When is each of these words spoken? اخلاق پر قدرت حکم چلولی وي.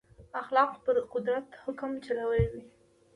اخلاق 0.33 0.71
پر 0.83 0.95
قدرت 1.13 1.47
حکم 1.63 1.91
چلولی 2.05 2.45
وي. 2.51 2.61